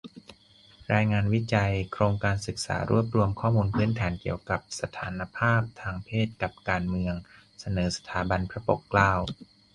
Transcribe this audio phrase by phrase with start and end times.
[0.93, 7.13] รายงานวิจัย โครงการศึกษารวบรวมข้อมูลพื้นฐานเกี่ยวกับสถานภาพทางเพศกับการเมือง-
[7.59, 9.11] เสนอ สถาบันพระปกเกล้า